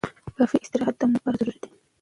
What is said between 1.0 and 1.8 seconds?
مور لپاره ضروري دی.